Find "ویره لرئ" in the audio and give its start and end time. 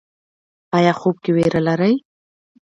1.35-1.93